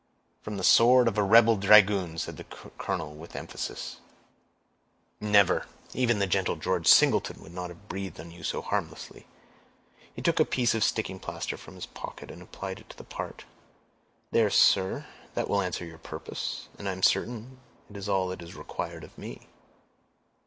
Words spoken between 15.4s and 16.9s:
will answer your purpose, and